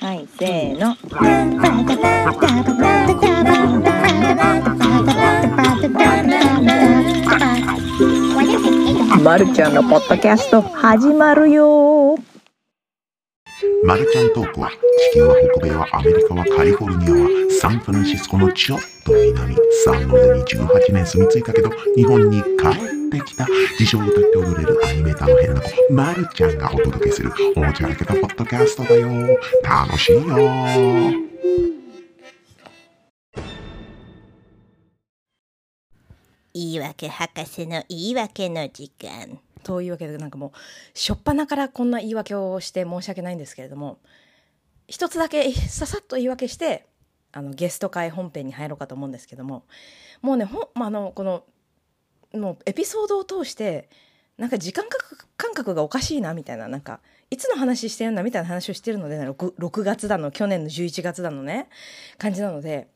[0.00, 0.96] はい、せーの。
[9.22, 12.16] まるちゃんのポッドキャスト始まるよ。
[13.84, 14.70] マルちゃんトークは
[15.12, 17.28] 地球は北米はアメリカはカリフォルニアは
[17.60, 19.56] サンフランシスコのちょっと南。
[19.84, 23.46] サンノゼに18年住み着いたけど日本に帰ってきた
[23.78, 29.38] 自称歌って踊れるアニメーターのヘルナコマルちゃんがお届けするおもちゃらけたポッドキャストだよ。
[29.62, 30.24] 楽しいよ。
[36.56, 39.38] 言い訳博士の言い訳の時間。
[39.62, 40.52] というわけでなんかもう
[40.94, 43.98] 初っ端からこんな言い訳をして申し訳ないんですけれども
[44.88, 46.86] 一つだけささっと言い訳して
[47.32, 49.64] あのゲスト会本編に入ろうかと思うんですけども
[50.20, 51.44] もうねほん、まあ、あのこの
[52.34, 53.88] もうエピソードを通して
[54.38, 54.84] なんか時間
[55.36, 61.68] 感覚がおかしいなみたいななんかいつの話してるんだみたいな話をしてるので、6, 6月だの去年の11月だのね
[62.18, 62.88] 感じなので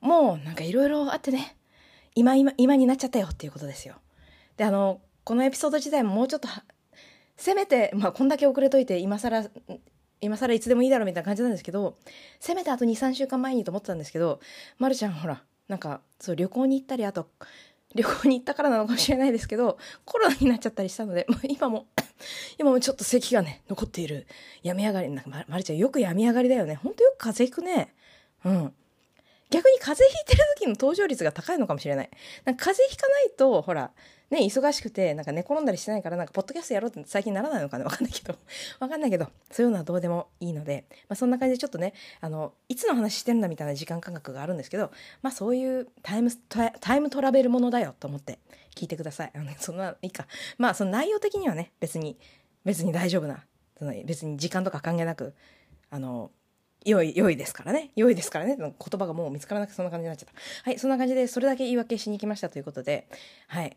[0.00, 1.56] もうなんかいろいろあってね
[2.14, 3.96] 今今今になっちゃったよっていうことですよ。
[4.56, 6.48] であのこのエピソード自体ももうちょっと
[7.36, 9.44] せめて、まあ、こんだけ遅れといて今更
[10.20, 11.96] 今更いつでもいいだろうみたいな感じなんですけど
[12.38, 14.40] せめてあと23週間前にと思ってたんですけど、
[14.78, 17.28] ま、るちゃんほらなんかそう旅行に行ったりあと
[17.94, 21.86] 旅行に行ったからなのかもしれないですけどコロナになっちゃったりしたのでもう今も
[22.58, 24.26] 今もちょっと咳がね残っている。
[24.62, 26.76] 病み上がりなんかままるちゃんよく病み上がりだよね。
[26.76, 27.94] ほんとよく風邪ひくね。
[28.44, 28.74] うん。
[29.50, 32.10] 逆に風邪ひいてる時の登場率が高いのかもしれない。
[32.44, 33.90] なんか風邪ひかないと、ほら、
[34.32, 38.34] ね、忙しくて、なんか寝転んだりしてないから、なんか、ポッドキャストやろうって最近ならないのかな わかんないけど、
[38.80, 46.30] わかんないけど、そういうのはどうでもいいので、まあ、そんな感じでちょっとね、あの、いつの話してるんだみたいな時間感覚があるんですけど、まあ、そういうタイム、
[46.80, 48.38] タイムトラベルものだよと思って
[48.74, 49.32] 聞いてください。
[49.36, 50.26] あの、ね、そんな、いいか。
[50.56, 52.18] まあ、その内容的にはね、別に、
[52.64, 53.44] 別に大丈夫な、
[53.78, 55.34] その別に時間とか関係なく、
[55.90, 56.30] あの、
[56.86, 57.90] 良い、良いですからね。
[57.96, 58.56] 良いですからね。
[58.56, 60.70] 言葉がもう見つからなくそんな感じになっちゃった。
[60.70, 63.06] はい、そんな感じで、それだけ言い訳しに来ましたということで、
[63.48, 63.76] はい。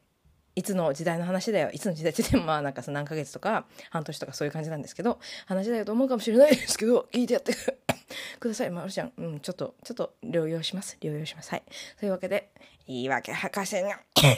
[0.55, 1.69] いつの時代の話だよ。
[1.71, 7.53] いつの時代って言っても、まあなんかその何ヶ月とか、半年とかそういう感じなんですけど、話だよと思うかもしれないですけど、聞いてやって
[8.39, 8.69] ください。
[8.69, 10.97] まるちゃん、うん、ちょっと、ちょっと療養します。
[11.01, 11.51] 療養します。
[11.51, 11.63] はい。
[11.99, 12.51] というわけで、
[12.87, 13.89] 言い訳博士の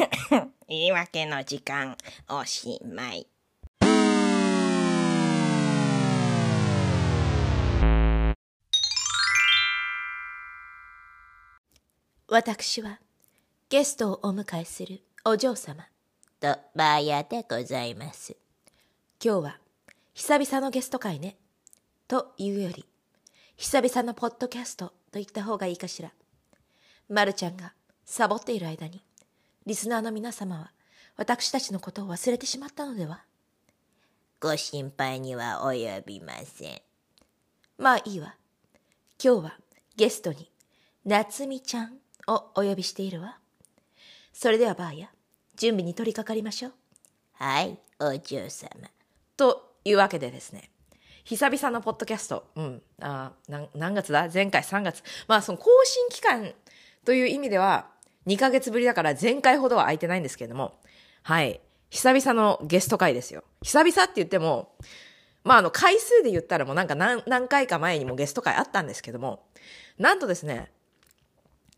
[0.68, 1.96] 言い訳の時間、
[2.30, 3.28] おしまい。
[12.28, 13.00] 私は
[13.70, 15.88] ゲストをお迎えするお嬢様
[16.40, 18.38] とバーヤでございます。
[19.24, 19.58] 今日は
[20.14, 21.36] 久々のゲスト会ね。
[22.08, 22.86] というより、
[23.56, 26.12] 久々のポッドキャストと言った方がいいかしら。
[27.10, 27.74] まるちゃんが
[28.06, 29.02] サボっている間に、
[29.66, 30.72] リスナーの皆様は
[31.16, 33.24] 私たちのことを忘れてしまったのでは？
[34.40, 36.82] ご心配には及びません。
[37.80, 38.36] まあいいわ。
[39.20, 39.58] 今日は
[39.96, 40.52] ゲストに
[41.04, 41.98] 夏美ちゃん
[42.28, 43.40] をお呼びしているわ。
[44.34, 45.10] それではバーヤ、
[45.58, 46.74] 準備に取り掛かりましょう。
[47.34, 48.70] はい、お嬢様。
[49.36, 50.70] というわけでですね、
[51.24, 54.30] 久々のポッドキャスト、うん、あ何何月だ？
[54.32, 55.02] 前回3月。
[55.28, 56.54] まあその更新期間
[57.04, 57.88] という意味では
[58.28, 60.80] 2ヶ月ぶりだから前回ほどは空いてないんですけれども、
[61.24, 63.44] はい、久々のゲスト会ですよ。
[63.64, 64.76] 久々って言っても、
[65.44, 69.48] まああの回数で言ったらもうなんか何何回か前にもゲスト会あったんですけども、
[69.98, 70.72] なんとですね、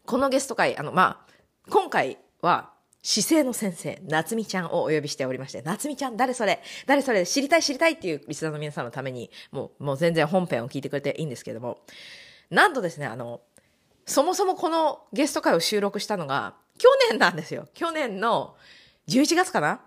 [0.05, 1.33] このゲスト会、あの、まあ、
[1.69, 6.61] 今回は、姿勢の先生、夏美ちゃんをお呼びしておりまして、夏美ちゃん、誰それ？
[6.85, 7.25] 誰それ？
[7.25, 11.79] 知りたい知りたいっていうリスナーの皆さんのために、もう、もう全然本編を聞いてくれていいんですけども、
[12.49, 13.41] なんとですね、あの、
[14.05, 17.67] そもそもこのゲスト会を収録したのが、去年なんですよ。
[17.73, 18.55] 去年の
[19.07, 19.81] 11月かな？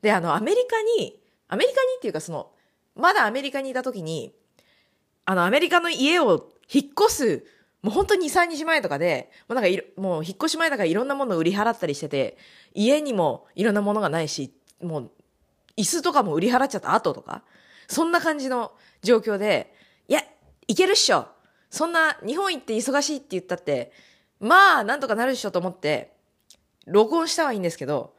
[0.00, 2.52] で、あの、アメリカに、アメリカにっていうかその、
[2.94, 4.34] まだアメリカにいた時に、
[5.24, 7.44] あの、アメリカの家を引っ越す
[7.82, 12.36] もう本当に2、3日前とかで、もうなんかいろ、もう引っ越し前だからいろんなものを売り払ったりしてて、
[12.74, 15.10] 家にもいろんなものがないし、もう、
[15.76, 17.42] 椅子とかも売り払っちゃった後とか、
[17.88, 19.74] そんな感じの状況で、
[20.08, 20.22] いや、
[20.68, 21.26] いけるっしょ。
[21.70, 23.92] そんな日本行って忙しいって言ったって、
[24.38, 26.12] まあ、なんとかなるっしょと思って、
[26.86, 28.14] 録音したはいいんですけど、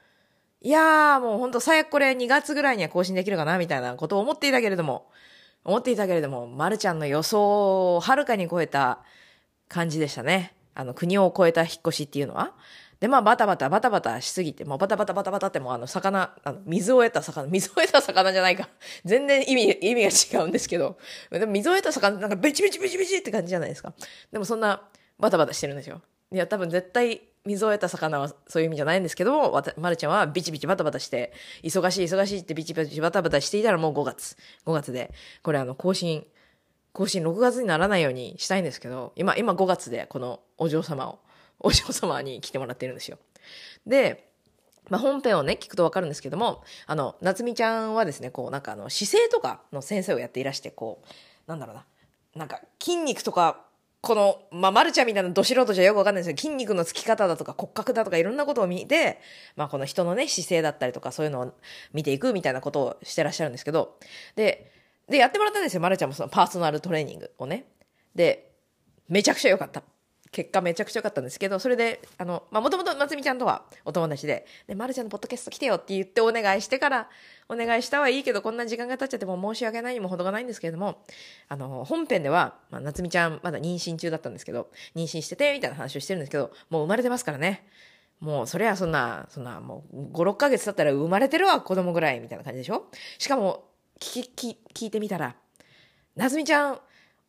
[0.62, 5.10] いやーもうほんと最悪これ2月ぐらいには更新できるかなみたいなことを思っていたけれども、
[5.66, 9.00] 思っていたけれども、まるちゃんの予想をはるかに超えた
[9.74, 10.54] 感じでしたね。
[10.76, 12.54] あの、国を越えた引っ越しっていうのは。
[13.00, 18.70] で、まあ、バタバタ、バタバタしすぎて、もうバタバタバタバタってもうあの、魚、あの、水を得た魚、水を得た魚じゃないか。
[19.04, 20.98] 全然意味、意味が違うんですけど。
[21.32, 23.94] でも水を得た魚、なんかベチベチベチベチって感じじゃないですか。
[24.32, 24.88] でもそんな、
[25.20, 26.02] バタバタしてるんですよ。
[26.32, 34.38] いや、多分絶対、水を得た魚はそういう意味じゃないんですけども、わたまるちゃんはビチビチバタバタして、忙しい忙しいってビチビチバタバタしていたらもう5月。
[34.66, 35.12] 5月で、
[35.42, 36.26] これあの、更新、
[36.94, 41.20] 更新6月にならないようにしたいんですけど、今、今5月でこのお嬢様を、
[41.60, 43.18] お嬢様に来てもらってるんですよ。
[43.86, 44.30] で、
[44.90, 51.08] まあ、本編をね、聞くとわかるんですけども、あの、夏美ちゃんはですね、こう、なんかあの、姿勢とかの先生をやっていらして、こう、
[51.48, 51.86] なんだろうな、
[52.36, 53.66] なんか筋肉とか、
[54.02, 59.22] この、まあ、まるちゃんみたいなど素人じゃよくわかんないんですけど、筋肉のつき方だとか骨格だとかいろんなことを見て、
[59.56, 61.54] まあ、この人のね、姿勢だったりとかそういうのを
[61.94, 63.98] 見ていくみたいなことをしてらっしゃるんですけど、
[64.36, 64.74] で、
[65.10, 67.66] で、やってもらったんですよ、まるちゃんもそのパーソナルトレーニングをね。
[68.16, 68.52] で、
[69.10, 69.84] めちゃくちゃ良かった。
[70.32, 77.08] 結果めちゃくちゃ良かったんですけど、それで、あの、まあ、もともと夏美ちゃんとはお友達で、で、まるちゃんのポッドキャスト来てよって言ってお願いしてから、
[77.50, 81.04] お願いしたはいいけど、こんな時間が経っちゃっても申し訳ないにも程がないんですけれども、
[81.50, 87.68] あの、本編では、まあ、夏美ちゃんまだ妊娠中だったんですけど、妊娠してて、みたいな話をしてるんですけど、もう生まれてますからね。
[88.20, 92.88] もう、そりゃそんな、そんな、もう、5、6ヶ月経ったら生まれてるわ、子供ぐらい、みたいな感じでしょ？
[93.20, 93.66] しかも、
[94.04, 95.36] 聞き、聞いてみたら、
[96.16, 96.80] 夏美ちゃん、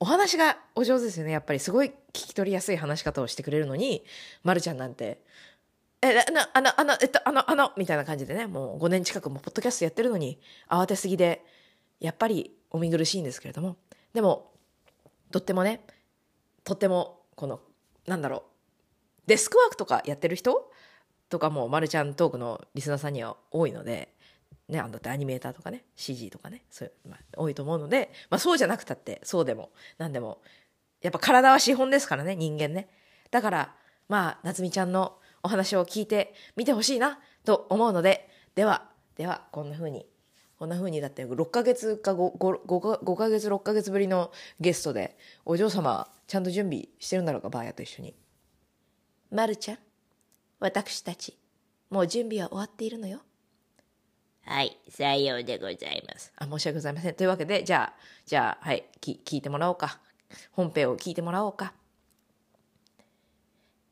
[0.01, 1.33] お話がお上手ですよね。
[1.33, 4.05] やっぱりすごい聞き取りやすい話し方をしてくれるのに、
[4.43, 5.23] まるちゃんなんて、
[6.03, 11.43] え、あの、あの、あの、えっと、あの、あの、みたいな感じでね、もう5年近くもポッドキャストやってるのに、慌てすぎで、
[12.01, 13.77] やっぱりお見苦しいんですけれども、
[14.13, 14.53] でも、
[15.31, 15.81] とってもね、
[16.65, 17.61] とっても、この、
[18.07, 18.43] なんだろう、
[19.27, 20.71] デスクワークとかやってる人
[21.31, 24.14] とかも、まるちゃんトークのリスナーさんには多いので、
[24.69, 30.41] ね、あのだってアニメーターとかね CG とかねそういう、まあ、多いと思うので、まあ、そうじゃなくたってそうでも何でも
[31.03, 32.89] やっぱ体は資本ですからね人間ね。
[33.31, 33.75] だから
[34.09, 40.07] まあ夏美ちゃんのお話を聞いてみてほしいなと思うのでではではこんな風に
[40.59, 48.15] こんな風にだって6ヶ月か 5, 5, 5, 5ヶ月6ヶ月ぶりのゲストでお嬢様ちゃんと準備してるんだろうかバーヤと一緒に。
[49.31, 49.79] まるちゃん
[50.59, 51.37] 私たち
[51.91, 53.21] もう準備は終わっているのよ。
[54.47, 56.33] はい、さようでございます。
[56.37, 57.15] あ申し訳ございません。
[57.15, 59.99] というわけで、じゃあ、じゃあ、はい、き聞いてもらおうか。
[60.53, 61.73] 本編を聞いてもらおうか。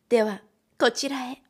[0.08, 0.42] では、
[0.78, 1.42] こちらへ。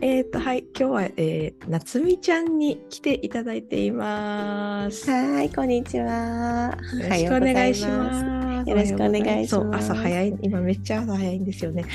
[0.00, 5.08] えっ、とはい今日は、えー、夏美ちゃんに来ていただいています。
[5.08, 6.76] よはい、こんにちは。
[6.92, 8.41] ろしくお願いします。
[8.66, 11.84] よろしくお願いします朝早い今めっちゃ朝早いんですよね。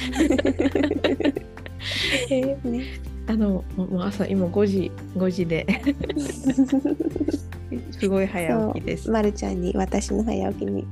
[2.29, 2.83] えーね、
[3.27, 5.65] あのもう朝今5時5時で
[7.91, 9.09] すごい早起きです。
[9.11, 10.85] まるちゃんに私の早起きに。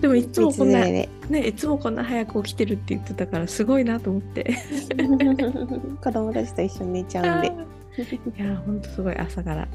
[0.00, 1.08] でもいつもこんなね
[1.46, 4.44] いつもこんな早く起きてるって言ってたからすごいなと思って。
[4.44, 4.54] れ
[6.02, 7.48] 子供たちと一緒に寝ちゃうんで。
[7.48, 9.68] いや本当すごい朝から。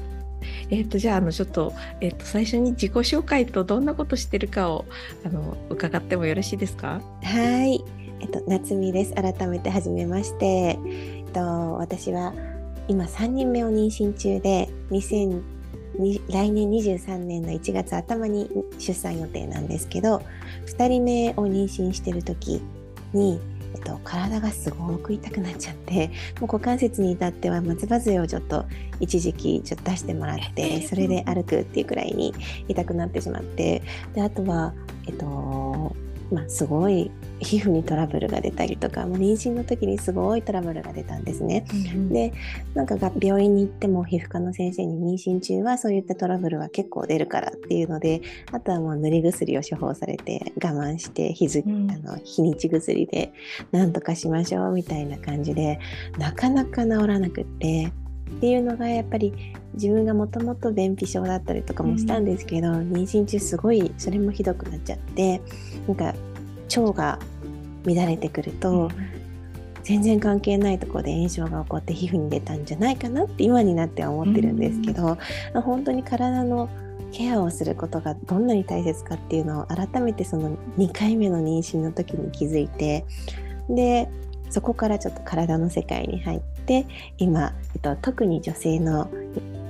[0.70, 4.84] えっ、とじゃああのちょっとえっ、と最初に自己紹介とどんなことしてるかを
[5.24, 7.00] あの伺ってもよろしいですか？
[7.22, 7.82] はい、
[8.20, 9.12] えっと夏美です。
[9.14, 10.46] 改めて初めまして。
[10.46, 12.32] えっと私は
[12.88, 15.42] 今3人目を妊娠中で、2000
[16.30, 20.22] 来年23年の1月頭に出産予定なんですけど、
[20.66, 22.62] 2人目を妊娠してる時
[23.12, 23.40] に。
[23.86, 26.08] と、体がすごく痛くなっちゃって
[26.40, 28.64] もう股関節に至っては松葉杖をちょっと
[28.98, 32.34] 一時期ちょっと出してもらって それで歩くっていうくらいに
[32.68, 33.82] 痛くなってしまって
[34.14, 34.74] であとは
[35.06, 35.94] えっと
[36.30, 41.64] まあすごい皮膚にトラブルが出たりとかもう妊娠の時にすごいトラブルが出たんですね。
[42.10, 42.32] で
[42.74, 51.90] なんかが病院に行っても皮膚科の先生に妊娠中はそういったトラブルは結構出るからっていうのであとはもう塗り薬を処方されて我慢して日付、うん。
[51.90, 53.32] あの日にち薬で
[53.70, 55.78] なんとかしましょうみたいな感じで
[56.18, 57.92] なかなか治らなくって
[58.30, 59.32] っていうのがやっぱり
[59.74, 65.40] 自分がもともと便秘症だったりとかもしたんですけど、妊娠中すごいそれもひどくなっちゃって
[65.86, 66.14] なんか
[66.76, 67.18] 腸が
[67.84, 68.90] 乱れてくると、
[69.84, 75.16] 全然関係ないところで炎症が起こって皮膚に出たんじゃないかなって今になっては思ってるんですけど、
[75.54, 76.68] 本当に体の
[77.12, 83.04] ケアをすることがどんなに大切かっていうのを改めてその2回目の妊娠の時に気づいて
[83.70, 84.08] で
[84.50, 86.55] そこからちょっと体の世界に入って
[87.18, 89.10] 今、えっと、特に女性の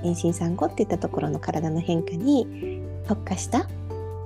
[0.03, 3.67] 妊娠産後っていったところの体の変化に特化した、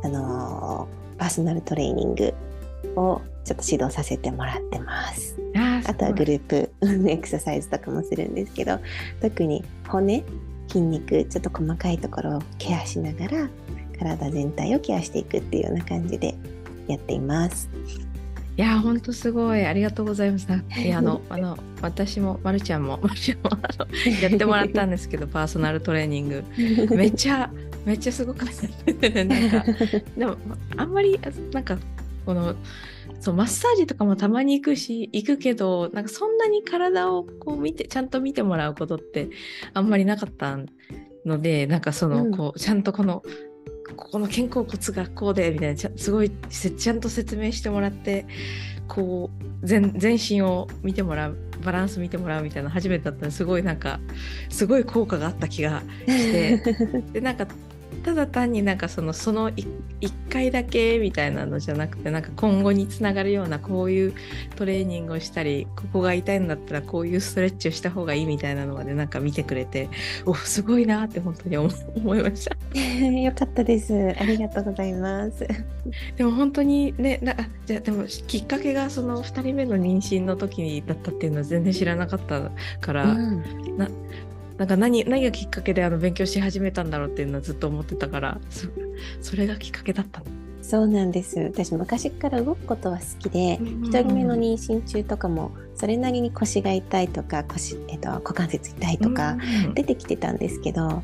[0.03, 2.33] あのーパーソナルトレーニング
[2.95, 5.37] をちょっと指導させてもらってます。
[5.55, 6.71] ああとはグループ
[7.07, 8.79] エクササイズとかもするんですけど
[9.21, 10.23] 特に骨
[10.67, 13.49] 筋肉ちょっと細かいところをケアしながら
[13.99, 16.33] 体全体をケアしていくっていうような感じで
[16.87, 17.69] やっています。
[18.57, 19.65] いや本当すごい。
[19.65, 20.47] ありがとうございます。
[20.77, 23.87] いやあのあの私もまるちゃんもまるちゃんもあの
[24.21, 26.43] やってもらったんですけど パーソナルトレーニング。
[26.95, 27.49] めっちゃ
[27.85, 29.09] めっちゃすごかった。
[29.09, 29.65] ねなんか
[30.17, 30.35] でも
[30.75, 31.19] あんまり
[31.53, 31.77] なんか
[32.25, 32.55] この
[33.19, 39.29] そうマッサージとかもたまに行くし行くけどなんかそんなに体をこう見てちゃんと見てもらうことって
[39.73, 40.59] あんまりなかった
[41.25, 42.35] のでなんかその、うん。
[42.35, 43.23] こうちゃんとこの
[44.01, 48.25] ここの肩甲骨がこうでみたいなちゃすごいせちゃんと説明してもらって
[48.87, 53.99] こう全全身を見てもらうバランス見てもらうみたいなの初めてだったのですごいなんか
[54.49, 56.57] すごい効果があった気がして
[57.13, 57.45] でなんか
[58.03, 59.65] ただ単になんかそのその1
[60.31, 64.13] 回だけみたいなのじゃなくてなんか今後につながるようなこういう
[64.55, 69.89] トレーニングをしたりここが痛いんだったらこういうストレッチをした方がいいみたいなのまでなんか見てくれて
[70.25, 72.55] おすごいなって本当に思思いました。
[73.05, 73.93] よかったです。
[74.17, 75.47] ありがとうございます。
[76.17, 83.43] でも本当にねなあじゃあでもきっかけがその2人目の妊娠の時だったっていうのは全然知らなかったから、うん
[83.77, 83.89] な
[84.65, 88.67] んか何何がきっかけであの勉強し始めたんだろうっていうのはずっと思ってたからそ
[89.21, 90.25] それがきっかけだったの。
[90.61, 91.39] そうなんです。
[91.39, 101.01] 私昔から動くことは好きで、うん一人目の妊娠中とかもそれなりに腰が痛いとか腰、えっと、股関節痛いとかうん出てきてたんですけど、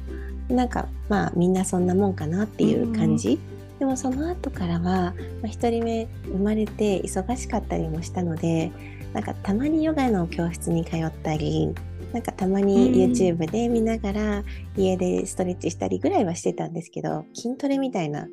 [0.49, 3.39] なんかまあみんなそんなもんかなっていう感じ。
[3.79, 5.13] でもその後からは、ま
[5.45, 8.71] あ、一人目生まれて忙しかったりもしたので
[9.13, 11.75] なんかたまにヨガの教室に通ったり
[12.13, 13.11] なんかたまにうん。
[13.11, 14.43] YouTube で見ながら
[14.75, 18.27] 家でストレッチしたりぐらいはしてたんですけど筋トレみたいな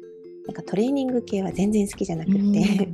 [0.47, 2.89] なんかトレーニング系は全然好きじゃなくて、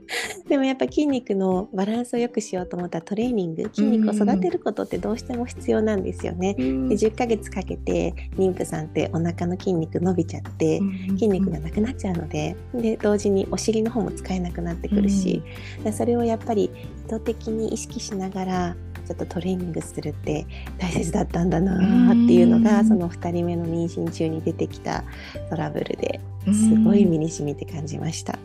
[0.48, 6.56] でもやっぱ筋肉のバランスを良くしようと思ったらトレーニング筋肉を育てることってどうしても必要なんですよね。
[6.58, 6.88] うん。
[6.88, 15.42] で10ヶ月かけて妊婦さんってお腹の筋肉伸びちゃって筋肉がなくなっちゃうのでで同時にお尻の方も使えなくなってくるし、
[15.82, 16.70] でそれをやっぱり
[17.06, 18.76] 意図的に意識しながら
[19.06, 20.46] ちょっとトレーニングするって
[20.78, 22.88] 大切だったんだなっていうのが、うん。
[22.88, 25.04] その2人目の妊娠中に出てきた
[25.50, 26.54] トラブルでうん。
[26.54, 28.38] すごい身に染みて感じました。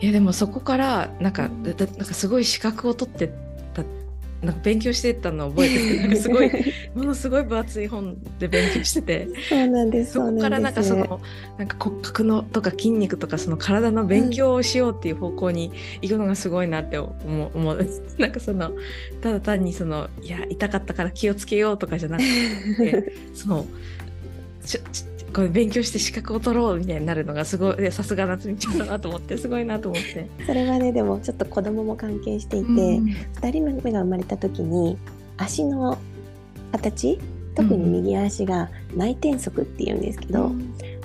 [0.00, 3.34] いやでもそこからなんかなんかすごい資格を取ってた
[4.44, 6.50] なんか勉強してたのを覚えててなんかすごい
[6.94, 9.28] ものすごい分厚い本で勉強してて。
[9.48, 11.20] そうなんですそこからなんかその
[11.58, 15.72] なんか骨格のとか筋肉とかその体の勉強をしようっていう方向に
[16.02, 17.10] 行くのがすごいなって思
[17.54, 18.72] う思うなんかその
[19.20, 22.22] ただ単にそのいや痛かったから気をつけようとかじゃなく
[22.76, 23.66] て その
[24.64, 30.28] ちょちょこれ勉強して資格を取ろうみたいになるのがすごいでさすが夏美ちゃんだなと思ってすごいなと思って。
[30.46, 32.76] それはねでもちょっと子供も関係していて、うん。
[33.42, 34.96] 2人目が生まれた時に
[35.36, 35.98] 足の
[36.70, 37.18] 形
[37.56, 40.52] 特に右足が内転足っていうんですけど、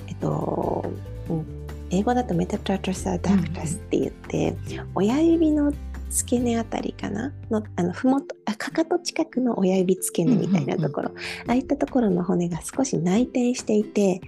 [0.06, 0.84] えっと、
[1.28, 1.44] うん。
[1.90, 4.54] 英語だとメタプラトサダクタスって言って、
[4.94, 5.72] 親指の
[6.10, 7.32] 付け根あたりかな？
[7.50, 11.12] のあのふもとあかかと近くの親指付け根みたいなところ、
[11.46, 14.20] ああいったところの骨が少し内転していてえっ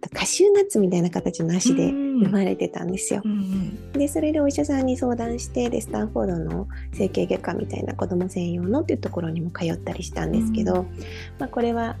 [0.00, 3.20] とカシューナッツみたいな形の足で生まれてたんですよ。
[3.24, 3.92] うんうん。
[3.92, 10.86] でそれでお医者さんに相談してでスタンフォードの整形外科みたいな子ども専用のっていうところにも通ったりしたんですけど、
[11.38, 11.96] まあ、これは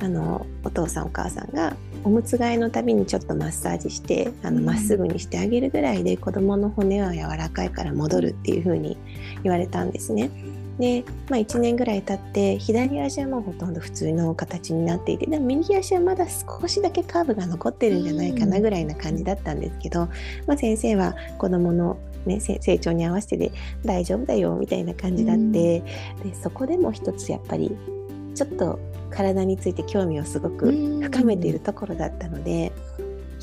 [0.00, 4.64] あのお父さんお母さんがおむつ替えのたびにちょっとマッサージしてあのうん。
[4.64, 8.96] まっすぐにしてあげるぐらいで子どもの骨は柔らかいから戻るっていうふうに
[9.42, 10.30] 言われたんですね。
[10.80, 20.08] で、まあ、1年ぐらい経って左足はもうほとんど普通の形になっていてでも右足はまだ少しだけカーブが残ってるんじゃないかなぐらいな感じだったんですけど、
[20.46, 23.52] まあ、先生は子どもの、ね、せ成長に合わせてで
[23.84, 25.84] 大丈夫だよみたいな感じだって、で
[26.42, 27.76] そこでも一つやっぱり
[28.34, 28.78] ちょっと
[29.10, 32.72] 体について興味をすごく深めているところだったので、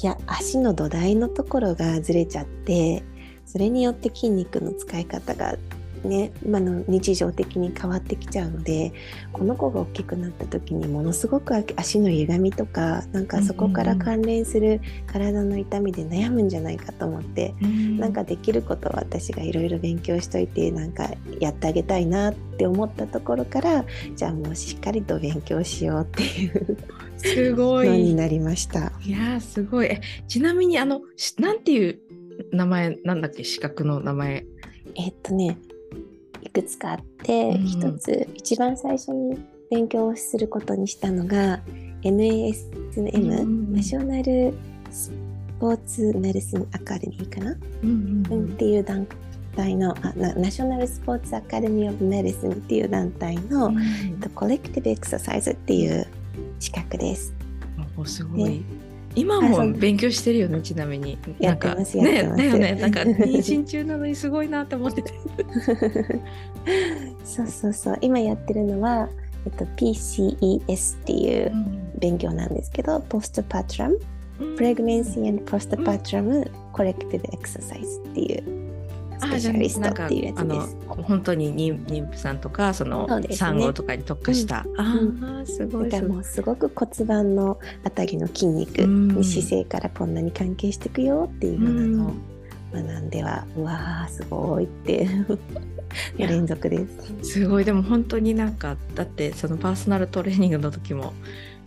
[0.01, 3.03] いや足の土台のところがずれちゃって
[3.45, 5.55] それによって筋肉の使い方が
[6.03, 8.93] ね今の日常的に変わってきちゃうので
[9.31, 17.53] この子が大きくなった時にものすごく足の歪みとかなんかそこから関連する体の痛みで悩むんじゃないかと思って、
[17.97, 23.85] なんかできることを私がいろいろ勉強しといてなんかやってあげたいなって思ったところから
[24.15, 26.77] じゃあもうしっかりと勉強しようっていう
[27.17, 27.87] すごい。
[27.87, 28.91] のになりました。
[29.03, 29.87] いやーすごい。
[29.87, 31.99] えちなみにあのしなんていう
[32.51, 33.43] 名前なんだっけ？
[33.43, 34.45] 資格の名前。
[34.95, 35.57] えっとね
[36.41, 37.65] いくつかあってうん。
[37.65, 39.37] 一、つ一番最初に
[39.69, 41.61] 勉強することにしたのが
[42.03, 44.53] NASM、うんナショナル
[44.91, 45.11] ス
[45.59, 49.07] ポーツメディシンアカデミーかな、うんうんっていう団
[49.55, 53.73] 体のあなナショナルスポーツアカデミー・オブ・メディシンっていう団体の、
[54.35, 56.07] コレクティブ・エクササイズっていう
[56.59, 57.33] 資格です。
[57.97, 58.63] おすごい。
[59.17, 61.17] 今も勉強してるよねちなみに。
[61.39, 62.75] やってますねだよね。
[62.75, 65.13] なんか妊娠中なのにすごいなって思ってて。
[67.23, 67.97] そうそうそう。
[68.01, 69.09] 今やってるのは、
[69.45, 71.51] えっと、PCES っていう
[71.99, 73.99] 勉強なんですけど、ポストパトラム
[74.55, 76.49] プレグネンシー and ポストパトラム。
[76.77, 78.66] コレクティブエクササイズっていう
[79.19, 80.75] スペシャリストっていうやつあです。
[80.75, 84.95] の本当に妊妊婦さんとかその産後とかに特化した、あ
[85.41, 89.07] あすごいだからもうすごく骨盤のあたりの筋肉うん。
[89.09, 92.13] に姿勢からこんなに関係していくよっていうようなのを
[92.73, 95.07] 学んでは、うわーすごいって。
[96.17, 96.85] 連続で
[97.23, 97.31] す。
[97.31, 97.65] すごい。
[97.65, 101.13] でも本当になんかだってそのパーソナルトレーニングの時も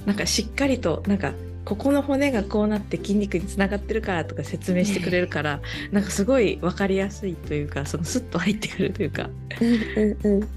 [0.06, 1.32] なんかしっかりとなんか
[1.70, 5.60] ここの骨がこうなって筋肉につながってるからとか説明してくれるから
[5.92, 9.30] なんかすごい分かりやすいというかそのスッと入ってくるというか。
[9.60, 10.48] うんうんうん。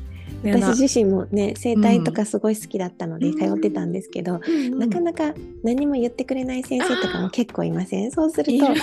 [0.43, 4.41] 私自身もね整体とかすごい好きだったのでうん通ってたんですけど、
[4.75, 8.12] なかなか何も言ってくれない先生とかも結構いません？
[8.12, 8.74] そうすると凝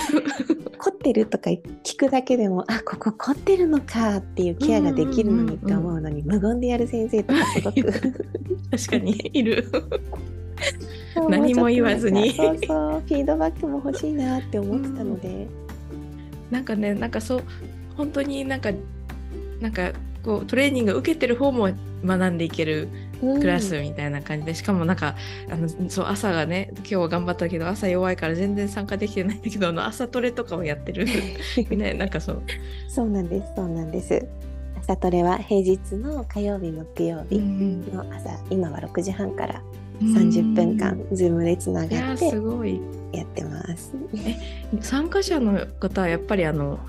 [0.89, 7.91] ってるとか聞くだけでもあここ凝ってるのかっていうケアができるのにって思うのに無言でやる先生とかすごく。
[8.71, 9.67] 確かにいる。
[11.29, 12.33] 何も言わずに。
[12.33, 15.47] そうそうフィードバックも欲しいなって思ってたので、
[16.49, 17.43] なんかねなんかそう
[17.95, 18.71] 本当になんか
[19.59, 19.91] なんか
[20.23, 21.69] こうトレーニング受けてる方も
[22.05, 22.87] 学んでいける
[23.21, 23.39] うん。
[23.39, 25.15] クラスみたいな感じで、しかもなんか
[25.49, 31.05] あのそう朝がね今日は頑張ったけど朝弱いから全然参加できてないんだけどあの朝トレとかをやってる。
[31.69, 32.41] ねなんかそう、
[32.87, 34.27] そうなんですそうなんです。
[34.79, 39.61] 朝トレは平日の火曜日木曜日の朝、今は6時半から
[40.01, 42.81] 30分間ズームでつないがやってすごい。
[43.13, 43.93] やってます。
[44.79, 46.79] 参加者の方はやっぱりあの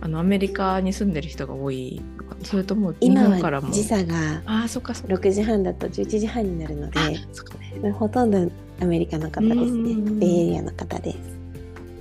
[0.00, 2.02] あのアメリカに住んでる人が多い？
[2.42, 3.68] それとも日今本からも？
[3.68, 5.14] は時差がああそっかそっか。
[5.14, 7.00] 6時半だと11時半になるので
[7.80, 7.92] ね。
[7.92, 9.62] ほとんどアメリカの方ですね。
[9.62, 10.18] うん。
[10.18, 11.18] ベイエリアの方です。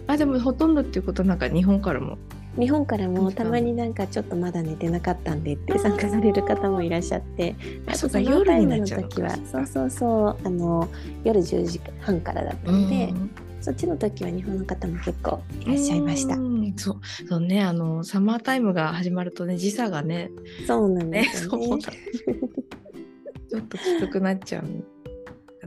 [0.08, 2.18] あでもほとんどっていうことはなんか日本からも
[2.60, 9.16] 日本からもたまになんかちょっとまだ寝てなかったんでって参加される方もいらっしゃってあそうか夜になっちゃうのか。
[9.16, 10.90] 時はそうそうそうあの
[11.24, 13.32] 夜10時半からだったので、うん。
[13.60, 16.36] そっちの時は日本の方も結構いらっしゃいました。
[16.36, 16.74] うん。
[16.78, 20.32] そうそうねあのサマータイムが始まるとね時差がね
[20.66, 21.68] そうなんねですよね。
[21.68, 21.70] そう。
[21.70, 24.66] な んちょっときつくなっちゃう。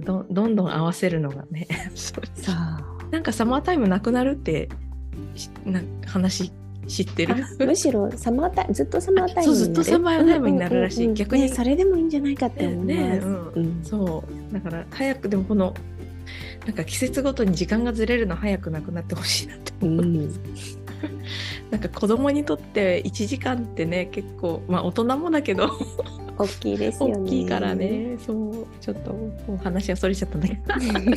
[0.03, 1.67] どどんどん合わせるのがね。
[1.95, 2.25] そう。
[3.11, 4.69] なんかサマータイムなくなるって
[5.35, 6.53] しな話
[6.91, 7.35] 知ってる？
[7.35, 11.15] あむしろサマータイムずっとサマータイムずっとサマータイムになるらしい。
[11.15, 11.43] 逆に。
[11.43, 13.27] ねそれでもいいんじゃないかって思います、ねう。
[13.27, 13.81] んうん。
[13.85, 14.55] そう。
[14.55, 15.75] だから早くでもこの
[16.67, 20.31] なんか季節ごとに時間がずれるの早くなくなってほしいなってうん
[21.71, 25.71] なんか子供にとって1時間ってね結構まあ大人もだけど
[26.39, 27.15] 大きいですよね。
[27.19, 28.17] 大きいからね。
[28.19, 30.61] そうちょっともう話がそれちゃったんだけど。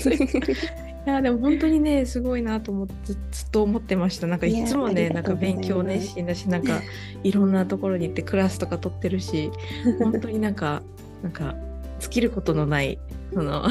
[1.06, 4.28] いやでも本当にねすごいなと思ってずずっと思ってました。
[4.28, 6.82] なんかいつもねなんか勉強熱心だしなんか
[7.24, 9.52] いろんなところに行ってクラスとか取ってるし
[10.00, 10.82] 本当になんか
[11.22, 11.56] なんか
[12.04, 13.00] 尽きることのない
[13.34, 13.66] その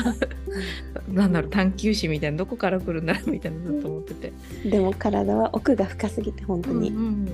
[1.09, 4.33] なんだろう探求心みたいなどこから来るんだろうみたいなずっと思ってて、
[4.69, 7.29] でも体は奥が深すぎて本当に、うんうん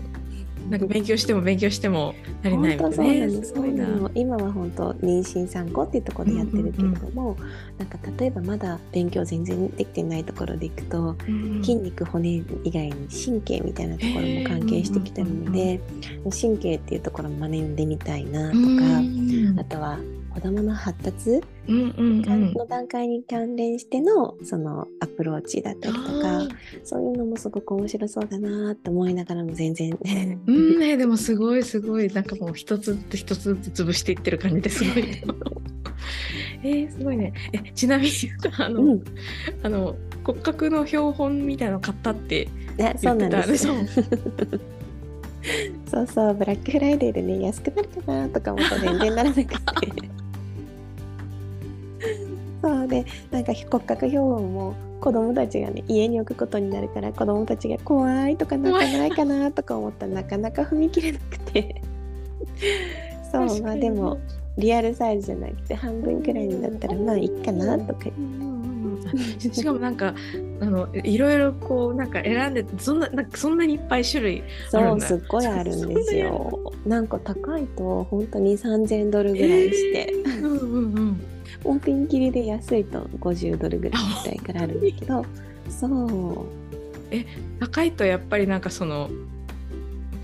[0.68, 3.42] なんか勉強しても勉強しても足りないみた本いな。
[3.42, 7.38] そうなの今は本当妊娠産後っていうところでやってるけれども、
[7.78, 15.80] なんか例えばまだ勉強全然できてないところでいくと、うん筋肉骨以外に神経みたいなところも関係してきてるので、
[16.38, 19.56] 神経っていうところも学んでみたいなとか、うん。
[19.58, 19.98] あとは
[20.34, 21.40] 子供の発達？
[21.68, 22.52] うんうんうん。
[22.52, 26.48] の段階に関連してのそのアプローチだったりとか
[26.84, 29.98] そういうのもすごく面白そうだなって思いながらも全然。
[30.46, 30.78] うん。
[30.78, 32.08] ねでもすごいすごい。
[32.08, 34.84] なんかもう一つずつ一つずつ潰していってる感じです。
[34.84, 35.04] ごい。
[36.62, 37.32] えー、すごいね。
[37.52, 38.10] えちなみに
[38.58, 39.04] あの、うん。
[39.62, 43.66] あの骨格の標本みたいなの買ったって言ってうなんです。
[43.66, 44.58] た
[45.90, 49.48] そうそうブラックフライデーでね安くなるかなとか思ったら全然ならなくて。
[52.60, 61.82] そうでなんか骨格標本も子供たちがね家に置くことになるから子供たちが怖いとかなんかないかなとか思ったらなかなか踏み切れなくて。
[63.30, 64.18] そうまあでも
[64.56, 68.10] リアルサイズじゃなくて半分くらいになったらまあいいかなとか。
[68.16, 68.47] うんうんうん
[69.38, 70.14] ししかもなんか
[70.60, 74.42] あのいろいろこうなんか選んでそんななんかそんなにいっぱい種類
[74.72, 74.88] あるだ。
[74.88, 76.72] そうんすっごいあるんですよ。
[76.86, 81.20] なんか高いと本当に3000ドルぐらいして、うんうんうん。
[81.64, 85.24] もうピンキリで安いと50ドルぐらいみたいからあるんだけど。
[85.68, 86.46] そう。
[87.60, 89.10] 高いとやっぱりなんかその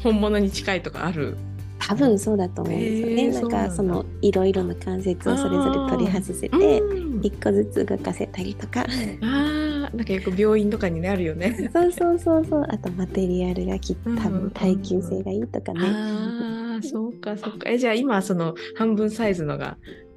[0.03, 1.37] 本物に近いとかある？
[1.79, 6.81] 多分そうだと思うんですよね、へーなんかそのいろいろな関節をそれぞれ取り外せて。
[6.81, 11.71] うん一個ずつ動かせたりとかあーなんかよく病院とかにねあるよね。
[11.73, 17.69] そうそうそうそうあとマテリアルがきっと多分耐久性がいいとかね、ああそうかそうか。
[17.69, 19.77] えじゃあ今その半分サイズのが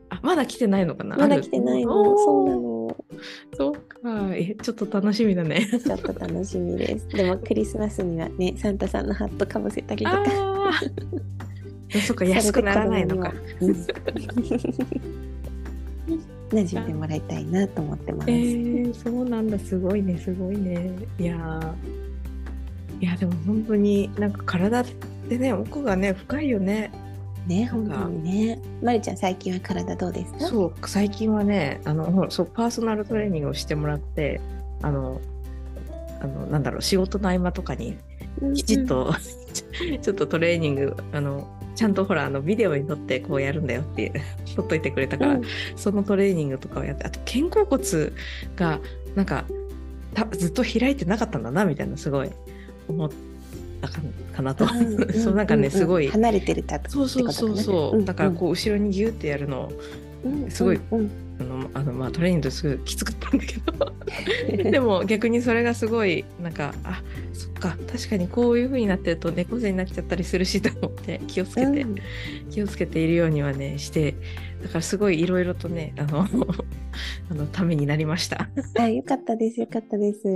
[0.10, 1.16] あまだ来てないのかな？
[1.18, 2.56] まだ来てないのそうな。
[2.56, 2.62] の
[3.54, 4.36] そうか。
[4.36, 5.66] えちょっと楽しみだね。
[5.66, 12.00] ちょっと楽しみです でもクリスマスにはねサンタさんのハットかぶせたりとかああ。
[12.02, 13.34] そっか安くならないのか。
[16.52, 19.60] うん馴染んでもらいたいなと思ってます、えー、そうなんだ。
[19.60, 20.92] すごいねすごいね。
[21.20, 21.74] いやー。
[23.00, 24.86] いやでも本当になんか体っ
[25.30, 26.92] てね奥がね深いよね。
[27.46, 28.60] ね本当にね。
[28.82, 30.40] まるちゃん最近は体どうですか？
[30.48, 34.42] そう最近はねあのそうパーソナルトレーニングをしてもらって
[34.82, 35.22] あの
[36.22, 37.98] あのなんだろう仕事の合間とかに
[38.56, 39.14] きちっと、
[40.02, 44.12] ちょっとトレーニングあのちゃんとほらあのビデオに撮ってこうやるんだよって
[44.56, 45.44] 撮っといてくれたから、うん。
[45.76, 48.12] そのトレーニングとかをやってあと肩甲骨
[48.56, 48.80] が
[49.16, 49.46] なんか
[50.16, 52.32] たずっと開いてなかったんだなみたいなすごい
[52.88, 53.10] 思っ
[53.82, 54.02] たか
[54.36, 56.08] かなと、うん そうなんかね、んすごい。
[56.08, 59.72] 離れてるたってそうそうそうそう、んだからこう後ろにギューってやるの
[60.26, 61.06] うんすごいうん。
[61.06, 63.94] あのあのまあトレーニングすごいきつかったんだけど。
[64.72, 71.96] でも逆にそれがすごいなんかあそっか確かにこういう風になってると猫背になっちゃったりするしと思って 気をつけて、うん。
[72.50, 74.16] 気をつけているようにはねして
[74.64, 76.26] だからすごいいろいろとねあの
[77.30, 78.50] あのためになりました。
[78.80, 80.28] あよかったですよかったです。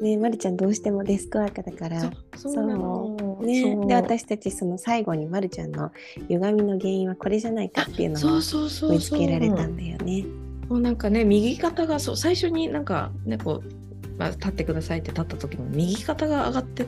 [0.00, 2.00] ねまるちゃんどうしてもデスクワークだから。
[2.00, 2.08] そ
[2.50, 3.86] うそうなのね。
[3.86, 5.90] で私たちその最後にまるちゃんの
[6.28, 10.24] 歪みの原因はこれじゃないかっていうのもそうそうそう見つけられたんだよね。
[10.68, 16.86] もうなんかね右肩がそう最初になんかねこう、まあ、立ってくださいって立った時に右肩が上がって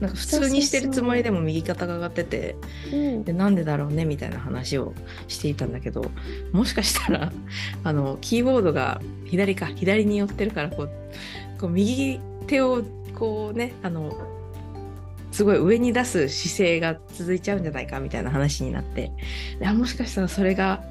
[0.00, 2.56] なんか普通にしてるつもりでも右肩が上がってて
[2.92, 3.24] うん。
[3.24, 4.94] でなんでだろうねみたいな話を
[5.28, 6.10] していたんだけど
[6.52, 7.32] もしかしたら
[7.82, 10.90] あのキーボードが左か左に寄ってるからこう
[11.58, 12.82] こう右手を
[13.14, 14.29] こうねあの
[15.30, 19.12] すごい上に出す姿勢が続いちゃうんじゃないかみたいな話になって。
[19.74, 20.82] もしかしたらそれが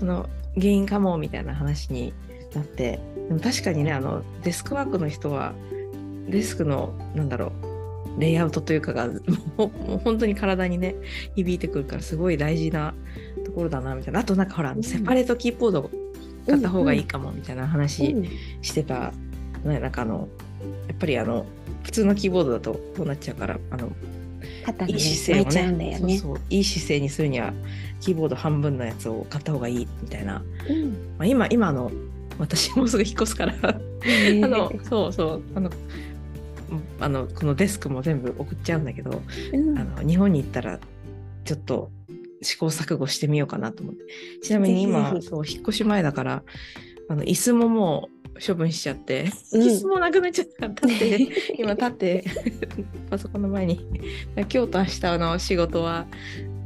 [0.00, 2.14] あの原因かもみたいな話に
[2.54, 3.00] なって。
[3.28, 5.54] でも確かにねあのデスクワークの人は
[6.28, 7.52] デスクのなんだろ
[8.16, 9.08] うレイアウトというかが
[9.56, 10.94] もう本当に体にね
[11.34, 12.94] 響いてくるからすごい大事な
[13.44, 14.20] ところだなみたいな。
[14.20, 14.82] あとなんかほら、うん。
[14.82, 15.90] セパレートキーボード
[16.46, 18.28] 買った方がいいかもみたいな話うん。
[18.62, 19.12] してた、
[19.64, 20.28] ね、なんかあの
[20.88, 21.46] やっぱりあの
[21.82, 23.90] 普通のキーボードだとこうなっちゃうからあの
[24.64, 25.92] 肩がねいい姿勢をね。
[25.92, 25.98] ね。
[25.98, 27.52] そうそういい姿勢にするには
[28.00, 30.92] キーボード半分のやつを買った方がいいみたいな、うん。
[31.18, 31.90] まあ、今今あの
[32.38, 33.54] 私もうすぐ引っ越すから。
[33.62, 33.74] あ
[34.48, 35.42] のそうそう。
[35.54, 35.70] あの
[36.70, 39.78] うんあのこのデスクも全部送っちゃうんだけどうん。
[39.78, 40.78] あの日本に行ったら
[41.44, 41.90] ちょっと
[42.40, 44.04] 試行錯誤してみようかなと思って。
[44.42, 46.42] ちなみに今そう引っ越し前だから
[47.08, 48.11] あの椅子ももう
[48.44, 49.62] 処分しちゃって、うん。
[49.62, 51.28] 椅子もなくなっちゃったから 立って。
[51.58, 52.24] 今立って
[53.10, 53.86] パソコンの前に。
[54.36, 56.06] 今日と明日の仕事は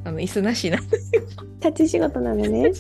[0.05, 0.79] あの椅子なしな。
[1.61, 2.73] 立ち仕事なのね。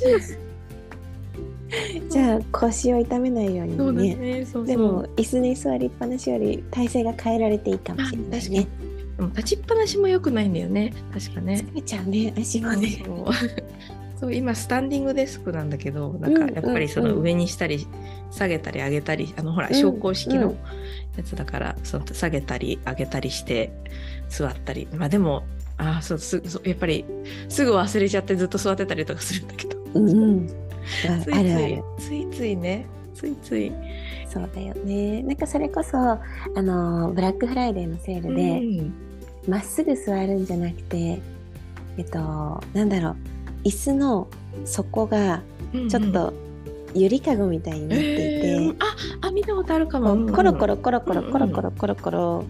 [2.09, 4.14] じゃあ腰を痛めないようにね。
[4.14, 4.44] ね。
[4.64, 8.68] でも椅子に座りっぱなしより体勢が変えられていいかもあしれないね。
[9.16, 10.92] でも立ちっぱなしも良くないんだよね。
[11.12, 11.66] 確かね。
[11.72, 13.03] 疲れちゃうね足もね。
[14.18, 17.87] そう今スタンディングデスクなんだけどなんかやっぱりその上にしたり
[18.31, 19.74] 下げたり上げたりあのほらうん。
[19.74, 20.57] 昇降式のうん。
[21.16, 23.72] やつだからその下げたり上げたりして
[24.29, 24.88] 座ったり。
[24.94, 25.44] まあでも
[25.79, 27.05] あーそうすそうやっぱり
[27.48, 29.79] すぐ忘れちゃってずっと座ってたりとかするんだけど。
[29.94, 30.48] うんうん。
[31.11, 31.83] あついついあるある。
[31.98, 32.87] ついついね。
[33.14, 33.72] ついつい。
[34.29, 35.22] そうだよね。
[35.22, 36.20] なんかそれこそあ
[36.57, 38.94] のブラックフライデーのセールでうん。
[39.48, 41.20] ま、っすぐ座るんじゃなくて
[41.96, 42.18] えっと
[42.74, 43.16] なんだろう
[43.66, 44.29] 椅子の
[44.64, 45.42] 底が
[45.88, 46.33] ちょっと
[46.94, 51.70] ゆりかごみたいになっていて、えーああ見たことあるかこもうコロコロコロコロうんうんコロコロ。
[51.72, 52.44] コロコロ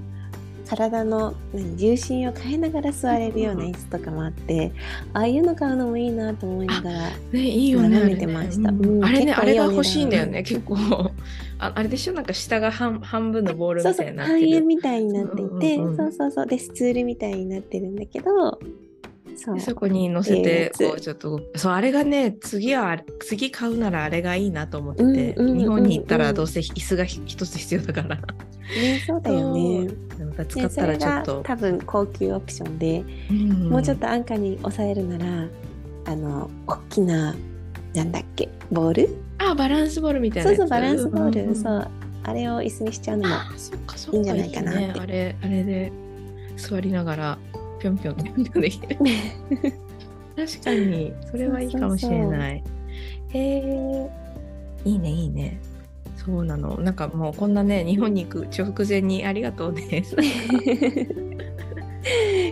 [0.68, 4.72] 体の何重心を変えながら座れるような椅子とかもあって
[5.12, 7.88] ああいうの買うのもいいなと思いながらね、いいよね。
[7.88, 8.70] 眺めてました。
[8.70, 10.76] あれね,、うんあれね、あれが欲しいんだよね、結構。
[11.61, 12.12] ああれでしょ？
[12.14, 14.66] なんか下が半半分のボールそうそうみたいになって半円る。
[14.66, 15.96] みたいになっていて、うんうんうん。
[15.96, 16.46] そうそうそう。
[16.46, 18.59] でスツールみたいになってるんだけど
[19.37, 25.59] そそこに乗せてこうちょっと、そう、あれがね、次は次買うならあれがいいなと思ってて、うんうんうんうん。
[25.59, 28.16] 日本に行ったらどうせ椅子がひ一つ必要だから。
[28.16, 28.22] ね
[29.07, 29.87] そうだよね。
[30.18, 33.68] でまた使ったらちょっと、多分高級オプションで、うん。
[33.68, 35.49] もうちょっと安価に抑えるなら
[36.07, 37.35] あの大きな
[37.94, 39.16] なんだっけボール？
[39.38, 40.51] あ、バランスボールみたいな。
[40.51, 41.55] そうそうバランスボール、んん。
[41.55, 41.88] そう。
[42.29, 43.35] あれを椅子にしちゃうのも
[44.14, 45.92] いいんじゃないかなね、あれあれで
[46.57, 47.38] 座りながら
[47.81, 48.97] ぴょんぴょんぴょんぴょんできる。
[50.37, 52.62] 確かにそれはいいかもしれない。
[53.31, 54.11] へえ
[54.85, 55.59] いいねいいね。
[56.17, 56.79] そそうなの。
[56.79, 60.05] なんかもうこんなね日本に行く直前にありがとうね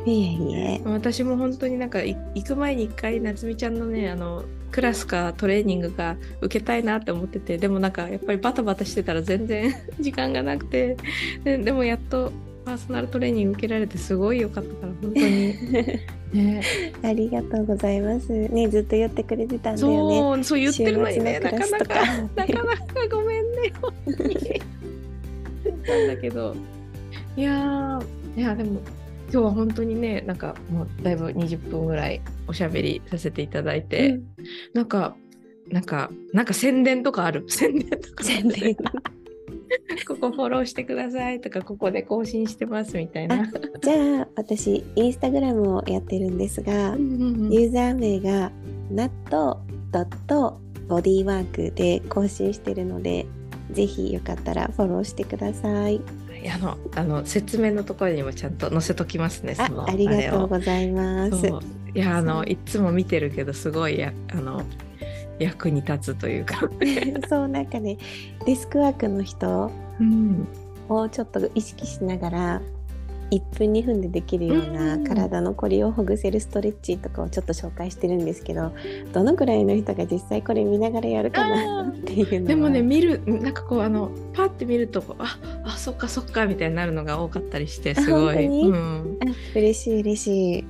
[0.07, 0.81] いえいえ。
[0.85, 10.97] 私も本当になんかい行く前に一回夏美ちゃんのねあのクラスかトレーニングか受けたいなって思っててでもなんかやっぱりバタバタしてたら全然 時間がなくて。
[11.45, 12.33] ででもやっと
[12.65, 15.55] パーソナルトレーニング受けられてすごい良かったから本当に。
[16.33, 16.63] ね。
[17.03, 18.33] ありがとうございます。
[18.33, 20.17] ね、ずっと言ってくれてたんだよね。
[20.17, 21.59] そうそう言ってるのにねなか。
[21.59, 21.95] なかか
[22.35, 24.63] なかなかごめんね本当に。
[25.87, 26.57] なんだけど。
[27.37, 28.81] いやーいやでも
[29.33, 34.25] 今日は本当にねなんかもうだいぶ20分ぐらいおしゃべりさせていただいて、うん。
[34.73, 35.17] なんか
[35.71, 37.45] なんかなんか宣伝とかある。
[37.49, 38.77] 宣伝とか宣伝
[40.07, 43.51] ここフォローしてくださいとかここで更新してますみたいな。
[43.83, 47.03] じゃあ私インスタグラムをやってるんですが、うんうん
[47.47, 48.53] うんユーザー名が
[48.93, 53.27] nat.bodywork で更新してるので
[53.71, 55.75] ぜひよかったらフォローしてください。
[55.75, 56.01] はい
[56.51, 59.57] あのあの説明のところにもちゃんと載せときますね。
[59.59, 61.47] あありがとうございます。
[61.95, 64.63] いやあのいつも見てるけどすごいやあの
[65.39, 66.69] 役に立つというか、
[67.29, 67.97] そうなんかね
[68.47, 69.71] デスクワークの人
[70.01, 70.49] うん、
[70.89, 72.63] をちょっと意識しながら
[73.31, 75.05] 1分2分でできるようなうん。
[75.05, 78.73] 体のこりをほぐせるストレッチとかをちょっと紹介してるんですけど
[79.13, 82.49] どのくらいの人が実際これ見ながらやるかなっていうのは。
[82.49, 88.47] でもね見るなんかこうあのパッて見るとああそっかそっかみたいになるのが多かったりしてすごい。
[88.47, 89.19] うん。
[89.23, 90.65] あ嬉しい嬉しい。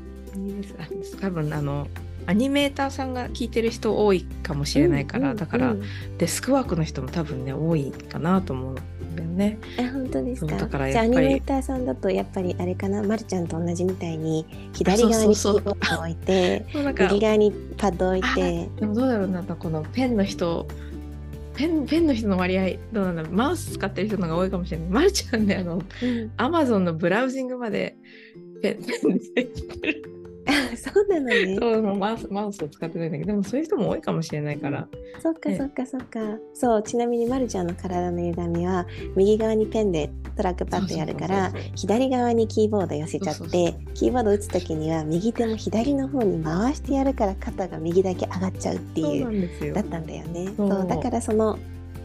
[1.21, 1.87] 多分あの
[2.27, 5.83] アニメーターさんが聞いてる人多いかもしれないから、うんだから、うん
[6.19, 9.59] デスクワークの人も多分ね多いかなと思うんだよね。
[9.79, 10.67] あ本当ですか？
[10.69, 13.03] からじゃあアニメーターさんだとやっぱりあれかな？
[13.03, 16.65] まるちゃんと同じみたいに左側にキーボードを置いて
[17.11, 18.69] 右側にパッドを置いて。
[18.81, 20.67] でもどうだろうなこのペンの人
[21.57, 23.33] ペンペンの人の割合どうなんだろう。
[23.33, 24.89] マウス使ってる人の方が多いかもしれない。
[24.89, 26.31] まるちゃんねあのうん。
[26.37, 27.97] アマゾンのブラウジングまで
[28.63, 30.24] ペン ペンであ
[30.77, 34.83] そうなのねそうマウスマウスを使ってないんだけどでもそういう人も多いかもしれないから。
[34.83, 34.87] ね
[35.21, 36.21] そっかそっかそっか。
[36.53, 49.81] そう、ちなみにまるちゃんの体の歪みは、右側にペンでトラックパッドやるから左側にキーボード寄せちゃって、キーボード打つときには、右手も左の方に回してやるから、肩が右だけ上がっちゃうっていう、だ。
[49.81, 50.53] ったんだよね。
[50.57, 51.59] そう、だからその、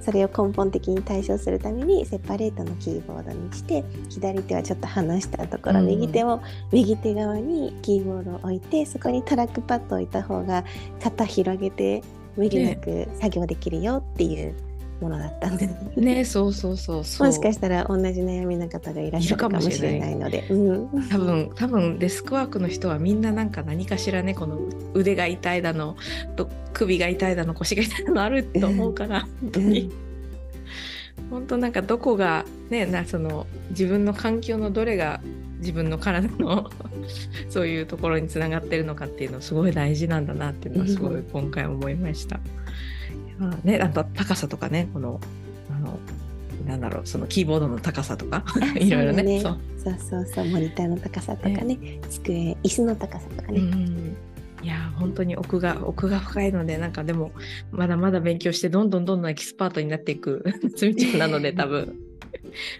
[0.09, 6.41] それを根本的に対処するためにセパレートのキーボードにして左手はちょっと離したところ、うん右手を
[6.71, 10.65] 右手側にキーボードを置いてそこにトラックパッドを置いた方が
[11.01, 12.01] 肩広げて
[12.35, 14.55] 無理なく作業できるよっていう
[14.99, 17.27] ものだったんで、ねそうそうそうそう。
[17.27, 20.45] もしかしたら同じ悩みの方がいらっしゃるかもしれないので。
[20.49, 24.59] うん多分多分デスクワークの人はみんななんか何かしらねこの
[24.93, 25.95] 腕が痛いだの
[26.35, 29.91] と首が痛いだの腰が痛いだのあると思うから本当に
[31.29, 35.21] 本当なんかどこがねなその自分の環境のどれが
[35.59, 36.69] 自分の体の
[37.49, 42.39] そういうところにつながってるのかっていうのすごい大事なんだなっていうのはすごい今回思いました。
[43.39, 45.19] まあね、あと高さとかねこの
[45.69, 45.97] あの
[46.65, 48.43] なんだろうそのキーボードの高さとか
[48.75, 49.97] いろいろねそうそう。
[49.97, 54.17] そうそうモニターの高さとかね机椅子の高さとかね、うん
[54.61, 57.31] いやー本当に奥が奥が深いのでなんかでも
[57.71, 60.43] まだまだ勉強してどんどんどんどんエキスパートになっていく
[60.75, 61.97] つみちゃんなので多分。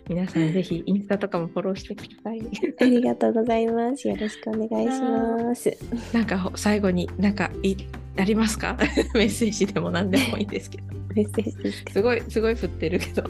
[0.07, 2.41] 皆さんぜひインスタとかもフォローしてください。
[2.81, 4.07] ありがとうございます。
[4.07, 5.77] よろしくお願いします。
[6.13, 7.75] なんかほ最後になんかい
[8.17, 8.77] ありますか？
[9.13, 10.83] メッセージでも何でもいいですけど
[11.15, 13.23] メッセージですごいすごい振ってるけど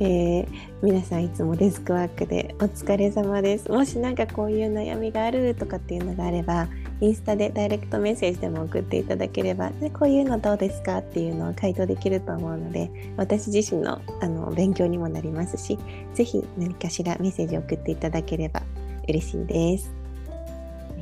[0.00, 0.46] えー
[0.82, 3.70] 皆さんいつもデスクワークでお疲れ様です。
[3.70, 6.68] もしなんかこういう悩みがあるとかっていうのがあれば、
[7.00, 15.78] インスタでダイレクトメッセージでも送っていただければ、でこういうのどうですかっていうのを回答できると思うので、私自身のあの勉強にもなりますし、
[16.12, 18.62] ぜひ何かしらメッセージを送っていただければ
[19.08, 20.03] 嬉しいです。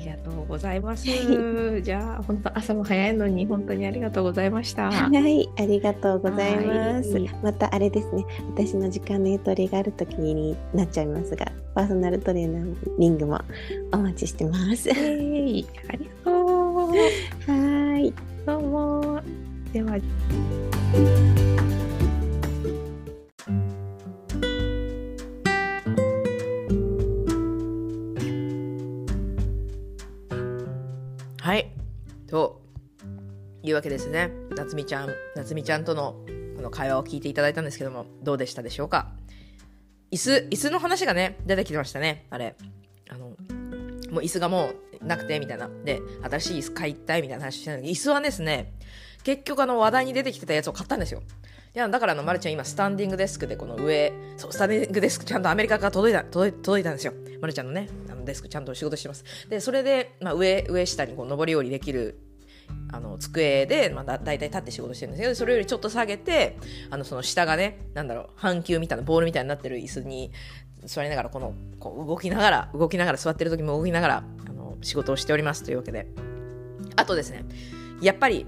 [0.02, 1.06] ありがとうございます。
[1.82, 4.90] じゃあ本当朝も早いのに本当にありがとうございました。
[4.90, 7.12] はい、ありがとうございます。
[7.12, 7.30] はい。
[7.42, 13.40] またあれですね、私の時間のゆとりがある時になっちゃいますが、パーソナルトレーニングも
[13.92, 14.90] お待ちしてます。
[14.90, 16.90] ありがとう。
[17.46, 18.14] ーい。
[18.44, 19.20] どうも。
[19.72, 19.96] では
[31.42, 31.72] はい。
[32.28, 32.62] と
[33.64, 34.30] いうわけですね。
[34.56, 36.14] 夏美ちゃん夏美ちゃんとの
[36.54, 39.08] この会話を聞いていただいたんですけどもどうでしたでしょうか？
[40.12, 42.54] 椅子椅子の話がね出てきてましたねあれ。
[43.10, 43.36] あのもう
[44.20, 45.68] 椅子がもうなくてみたいな。
[45.84, 46.00] で
[46.30, 48.74] 新しい椅子買いたいみたいな話してたんだけど椅子はですね
[49.24, 51.24] 結局あの話題に出てきてたやつを買ったんですよ。
[51.74, 57.14] いやだからあの、まるちゃん今スタンディングデスクでこの上、そう、スタンディングデスクちゃんとアメリカから届いた、届いたんですよ。
[57.40, 57.88] まるちゃんのね、
[58.22, 59.24] のデスクちゃんと仕事してます。
[59.48, 62.18] で、それで、まあ上、上下にこう上り下りできる
[62.90, 66.58] あの机で、まあ、だ大体立って仕事してるんですけどそれよりちょっと下げて
[66.90, 70.30] あのその下がねなんだろう半球みたいなボールみたいになってる椅子に
[70.84, 76.06] 座りながらこのこう動きながら動きながら座ってる時も動きながらあの仕事をしておりますというわけで
[76.96, 77.44] あとですね
[78.00, 78.46] やっぱり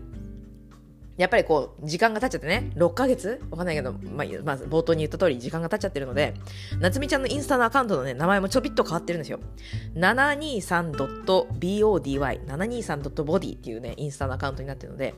[1.17, 3.41] やっぱりこう、時間が経っちゃってね、6ヶ月？
[3.51, 6.35] わかんないけど、まあ、まず冒頭に言った通り時間が経っちゃってるので、
[6.81, 9.39] 夏美ちゃんのインスタのアカウントのね、名前もちょびっと変わってるんですよ。
[9.95, 15.15] 723.body、723.body っていうね、インスタのアカウントになってるので、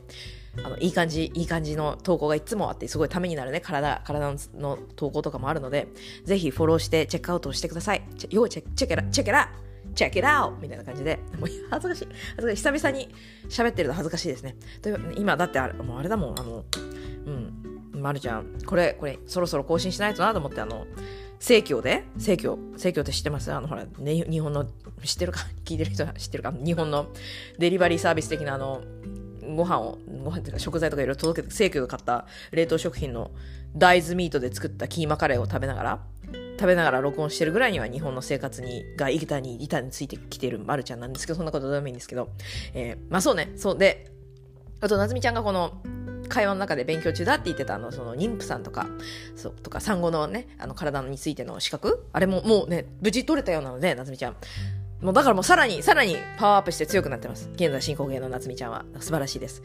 [0.63, 5.87] あの、いい感じ、いい感じの投稿がいつもあって、すごいためになるね、体、体の投稿とかもあるので、
[6.25, 8.03] ぜひフォローしてチェックアウトしてください。
[8.29, 9.51] ようチェチェックラ、チェックラ
[9.97, 12.07] チェックイッアウみたいな感じで、もう恥ずかしい。
[12.35, 12.55] 恥ずかしい。
[12.55, 13.15] 久々に
[13.49, 14.55] 喋ってると恥ずかしいですね。
[14.81, 16.63] という今、だってあれ、もうあれだもん、あの、
[17.25, 20.85] うん、まるちゃん、これ、これ、そろそろ更新しないとなと思って、あの、
[21.39, 23.51] 生協で生協生協って知ってます？
[23.51, 24.65] あの、ほら、ね、日本の、
[25.03, 25.41] 知ってるか？
[25.65, 26.51] 聞いてる人は 知ってるか？
[26.51, 27.07] 日本の
[27.57, 28.83] デリバリーサービス的なあの、
[29.55, 33.31] ご飯を、ご飯っていうか食材とかいろいろ届けて、生協が買った冷凍食品の
[33.75, 35.99] 大豆ミートで作ったキーマカレーを食べながら、
[36.59, 42.29] 食べながら録音してるぐらいには日本の生活にが板に板についてきてるまるちゃんなんですけどそんなことどうでもいいんですけど、
[42.73, 43.51] えー、まあそうね。
[43.55, 44.11] そうで
[44.81, 45.81] あと夏美ちゃんがこの
[46.29, 48.87] 会話の中で勉強中だって言ってたあのその妊婦さんとか
[49.35, 54.35] そうとか産後のねあの体についての資格あれももうね無事取れたようなので夏美ちゃん。
[55.01, 57.49] もうだからもうさらに、さらにパワーアップして強くなってます。
[57.53, 58.85] 現在進行形の夏美ちゃんは。
[58.99, 59.61] 素晴らしいです。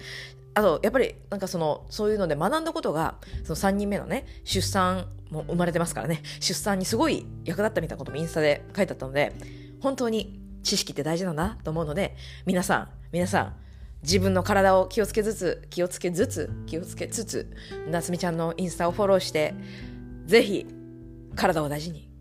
[0.55, 3.15] あと、やっぱり、なんかその、そういうので学んだことが、
[3.45, 9.33] その3人目のね、出産も生まれてますからね、出産にすごい役立ったみたいなこともインスタで書いてあったので、
[9.81, 12.15] 本当に知識って大事なんだと思うので、
[12.45, 13.57] 皆さん、皆さん、
[14.03, 17.51] 自分の体を気をつけつつ、気をつけつつ、気をつけつつ、
[17.89, 19.55] 夏美ちゃんのインスタをフォローして、
[20.27, 20.67] ぜひ、
[21.35, 22.12] 体を大事に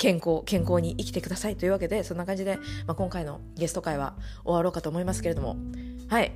[0.00, 5.56] 健康、健康に生きてくださいというわけで、そんな感じで、まあ、今回のゲスト会は終わろうかと思いますけれども、
[6.08, 6.32] はい。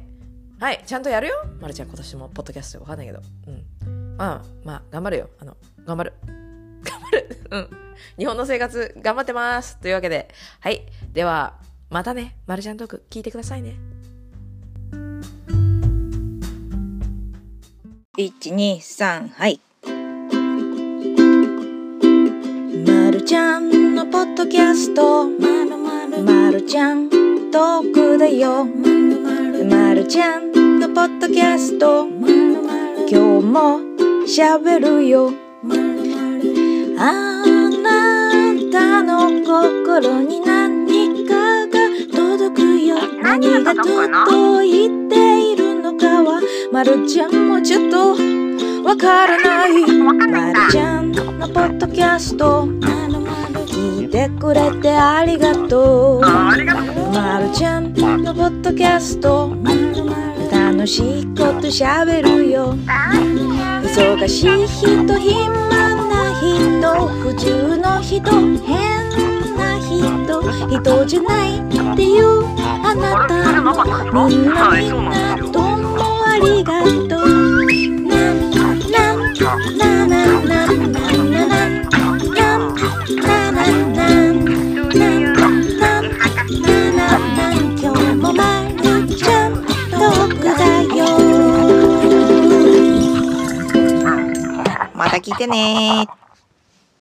[0.60, 1.34] はい、ちゃんとやるよ？
[1.62, 3.22] まるちゃん今年もポッドキャストわかんないけど。
[3.46, 4.16] うん。
[4.18, 5.30] まあ、まあ、頑張るよ。
[5.38, 6.12] あの、頑張る。
[6.84, 7.40] 頑張る。
[7.50, 7.68] うん。
[8.18, 9.78] 日本の生活頑張ってます。
[9.78, 10.28] というわけで、
[10.60, 10.84] はい。
[11.14, 13.76] では、またね、まるちゃんトーク聞いてくださいね。
[18.18, 19.58] 1、2、3、はい。
[23.24, 25.26] ちゃんのポッドキャスト。
[25.26, 26.22] まるまる。
[26.22, 27.08] まるちゃん
[27.50, 28.66] トークだよ。
[28.66, 32.06] まるまるまるちゃんのポッドキャスト。
[32.06, 33.80] まるまる今日も
[34.26, 35.32] 喋るよ。
[35.62, 37.40] まるまるあ
[37.82, 42.96] なたの心に何かが届くよ。
[43.22, 48.16] 何が届いているのかはまるちゃんもちょっと
[48.86, 49.72] わからない。
[49.90, 52.66] まるちゃんのポッドキャスト
[53.66, 56.20] 聞いてくれてありがとう。
[56.20, 56.56] ま
[57.38, 59.54] るちゃんのポッドキャスト
[60.50, 62.74] 楽しいことしゃべるよ。
[63.82, 69.08] 忙しい人暇な人不自由の人変
[69.56, 71.62] な人人じゃないっ
[71.96, 72.44] ていう
[72.84, 73.34] あなた
[74.26, 77.24] みんなみんなどうもありがとう。
[78.90, 80.93] なななななな
[95.24, 96.23] 聞いてね